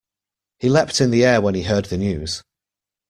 He 0.57 0.67
leapt 0.67 0.99
in 0.99 1.11
the 1.11 1.23
air 1.23 1.41
when 1.41 1.53
he 1.53 1.61
heard 1.61 1.85
the 1.85 1.97
news. 1.99 2.41